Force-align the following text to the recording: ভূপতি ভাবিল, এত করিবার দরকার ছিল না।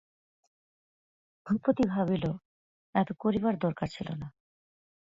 ভূপতি 1.47 1.83
ভাবিল, 1.87 2.23
এত 2.95 3.09
করিবার 3.19 3.53
দরকার 3.57 3.87
ছিল 3.87 4.07
না। 4.13 4.27